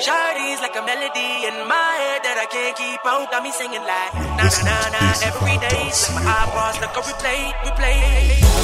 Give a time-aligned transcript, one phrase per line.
[0.00, 3.28] Shawty's like a melody in my head that I can't keep out.
[3.28, 5.92] Got me singing like na na na na every day.
[5.92, 8.00] Like my eyeballs like a replay, replay.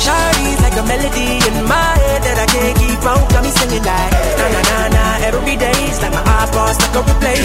[0.00, 3.24] Shawty's like a melody in my head that I can't keep out.
[3.28, 5.80] Got me singing like na na na na every day.
[6.00, 7.40] Like my eyeballs like a replay,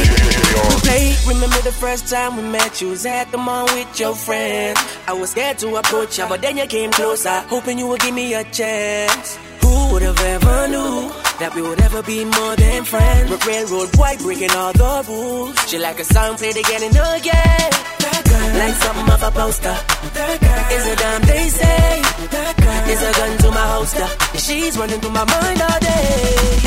[0.71, 1.03] replay.
[1.27, 2.79] Remember the first time we met?
[2.79, 4.79] You was at the mall with your friends.
[5.07, 8.15] I was scared to approach you, but then you came closer, hoping you would give
[8.15, 9.37] me a chance.
[9.59, 13.29] Who would have ever knew that we would ever be more than friends?
[13.29, 15.55] But railroad white breaking all the rules.
[15.69, 17.69] She like a song played again and again.
[18.03, 19.75] That girl, like something off a poster.
[20.13, 22.01] That girl is a damn they say.
[22.35, 24.07] That girl is a gun to my holster.
[24.37, 26.11] She's running through my mind all day.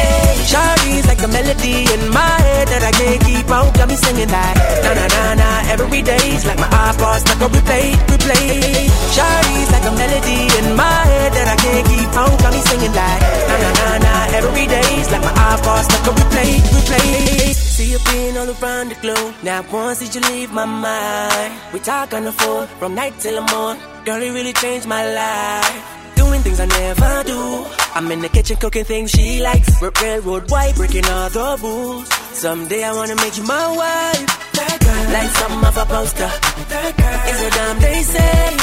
[0.00, 3.70] Hey, Shawty's like a melody in my head that I can't keep out.
[3.76, 7.48] Got me singing like na na na na every day's like my eyeballs like a
[7.52, 8.88] replay, replay.
[9.12, 12.34] Shawty's like a melody in my head that I can't keep out.
[12.40, 16.12] Got me singing like na na na na every day's like my eyeballs like a
[16.18, 17.52] replay, replay.
[17.76, 19.34] See you being all around the globe.
[19.42, 21.52] Now once did you leave my mind?
[21.72, 23.82] We talk on the phone from night till the morning.
[24.06, 25.82] Girl, it really changed my life.
[26.16, 27.66] Doing things I never do.
[27.94, 29.68] I'm in the kitchen cooking things she likes.
[29.82, 32.08] Railroad white, breaking all the rules.
[32.32, 34.52] Someday I wanna make you my wife.
[34.56, 36.30] That girl, like something off a poster.
[37.30, 38.56] Is a damn they say.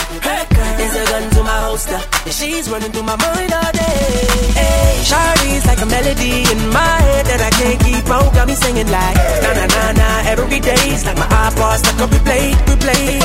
[0.83, 1.99] Is a gun to my holster.
[2.29, 3.99] She's running through my mind all day.
[4.57, 8.33] Hey, Shawty's like a melody in my head that I can't keep out.
[8.33, 12.07] Got me singing like na na na na every day's like my eyeballs like a
[12.09, 13.21] replay, replay.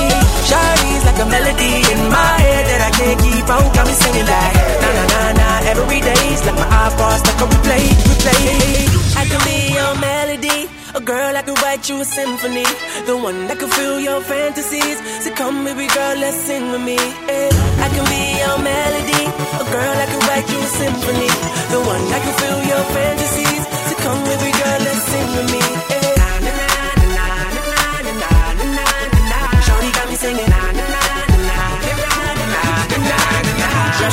[0.48, 3.68] Shawty's like a melody in my head that I can't keep out.
[3.74, 7.46] Got me singing like na na na na every day's like my eyeballs like a
[7.48, 8.44] replay, replay.
[9.16, 10.77] I can be your melody.
[10.98, 12.66] A girl I could write you a symphony,
[13.06, 14.98] the one that could fill your fantasies.
[15.22, 16.98] So come, baby girl, let's sing with me.
[16.98, 17.54] Yeah.
[17.84, 19.24] I can be your melody,
[19.62, 21.30] a girl I could write you a symphony,
[21.70, 23.62] the one that could fill your fantasies.
[23.86, 25.62] So come, baby girl, let's sing with me.
[25.86, 26.18] Yeah.
[26.18, 26.66] Na, na, na,
[26.98, 29.38] na na, na na na, na na na.
[29.70, 30.50] Shorty got me singing.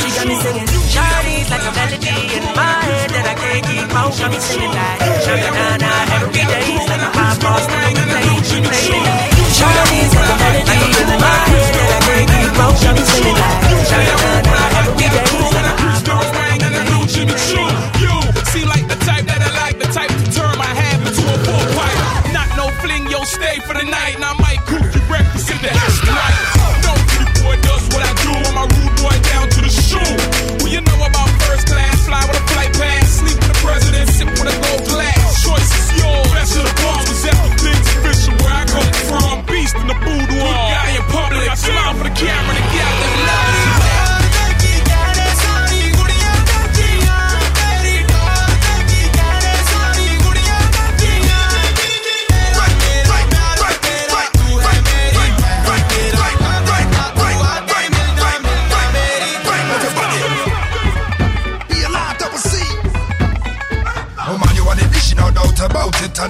[0.05, 0.69] She got me singing.
[0.93, 3.14] Shorty's like a melody in my head
[3.55, 4.31] making motion.
[4.41, 6.75] Singing like sugar na na every day.
[6.91, 7.79] Like a hot boss, no
[8.11, 8.27] play.
[9.55, 10.64] Chinese,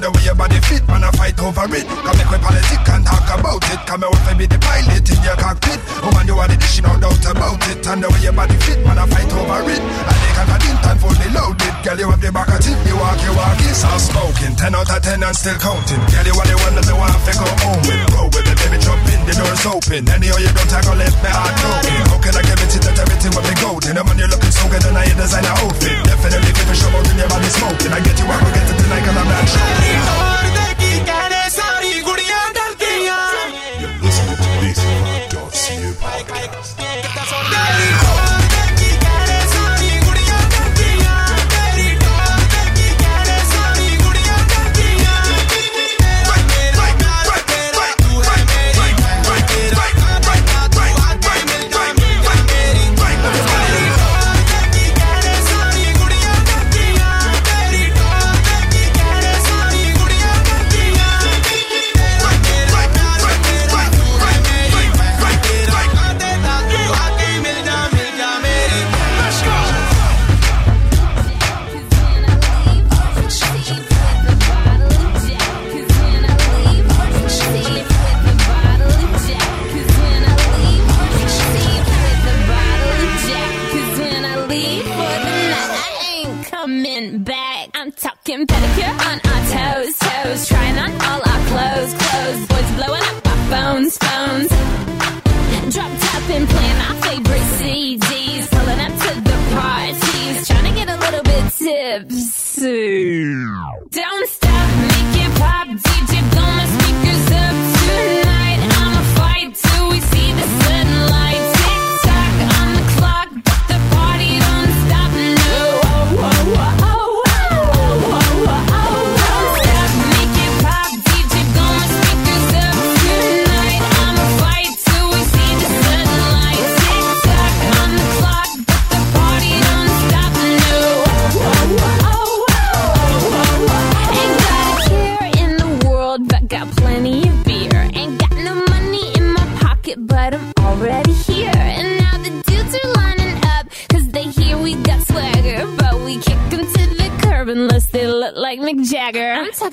[0.01, 3.06] the way your body fit, man, I fight over it Come make we politic and
[3.06, 3.81] talk about it.
[3.85, 5.78] Come me want to be the pilot in your cockpit.
[6.01, 7.85] Oh man, you are the dish, no doubt about it.
[7.85, 9.81] And the way your body fit, man, I fight over it.
[9.81, 11.73] And they can dint and fully loaded.
[11.85, 14.53] Girl, you have the back of it, you walk, you walk, it's all smoking.
[14.57, 16.01] 10 out of 10 and still counting.
[16.09, 18.13] Girl, you are the one that they want to go home with.
[18.13, 20.01] Roll with it, baby, jump in, the door's open.
[20.05, 22.97] Anyhow you don't tackle, let me heart open How can I give it to that
[23.01, 26.05] everything will be golden And when you're looking so good, then I design a outfit.
[26.05, 27.91] Definitely give a show out in your body smoking.
[27.94, 30.54] I get you, I will get it tonight, cause I'm not sure
[86.75, 87.69] coming back.
[87.73, 90.47] I'm talking pedicure on our toes, toes.
[90.47, 92.47] Trying on all our clothes, clothes.
[92.47, 94.54] Boys blowing up our phones, phones.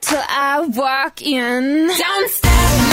[0.00, 1.88] till I walk in.
[1.88, 2.87] Don't stop.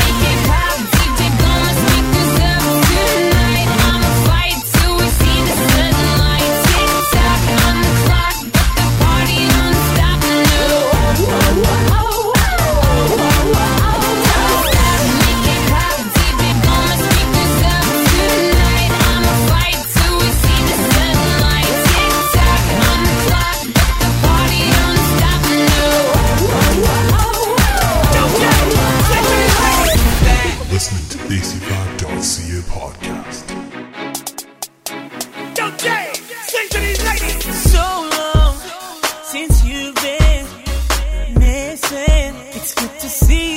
[43.15, 43.54] see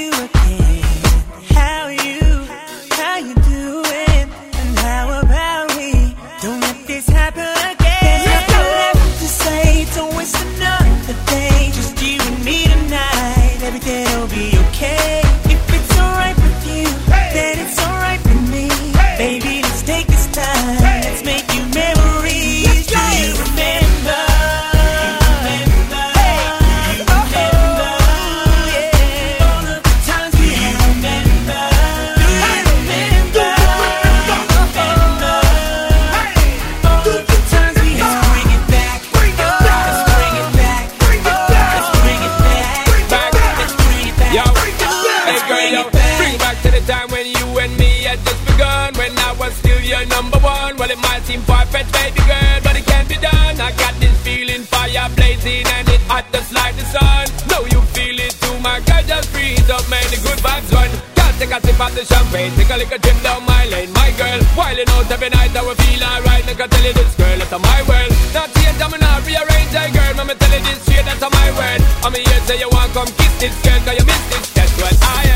[50.89, 53.61] It my team perfect, baby girl, but it can't be done.
[53.61, 57.29] I got this feeling, fire blazing, and it hot just like the sun.
[57.45, 60.01] Know you feel it too, my girl, just freeze up, man.
[60.09, 60.89] The good vibes run.
[61.13, 64.17] Girl, take a sip of the champagne, take a little trip down my lane, my
[64.17, 64.41] girl.
[64.57, 66.49] Whiling out every night, I will feel alright.
[66.49, 68.13] Like I tell you this, girl, it's my world.
[68.33, 70.17] Not change, I'm not rearrange, that girl.
[70.17, 71.85] Mama, tell you this shit, that's my word.
[72.01, 74.57] I'm here, say you want come kiss this girl, cause you miss this.
[74.57, 75.28] That's what I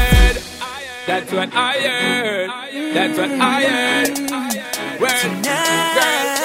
[1.12, 2.50] that's what I heard.
[2.95, 4.16] That's what I heard.
[4.16, 4.99] Tonight.
[6.38, 6.41] girl.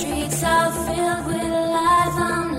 [0.00, 2.16] streets are filled with life.
[2.16, 2.49] I'm